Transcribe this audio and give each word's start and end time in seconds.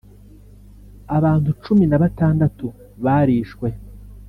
abantu 1.17 1.49
cumi 1.63 1.85
na 1.87 1.97
batandatu 2.03 2.65
barishwe 3.03 3.67